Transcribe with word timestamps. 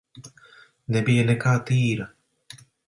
Nebija 0.95 1.27
nekā 1.31 1.55
tīra. 1.71 2.13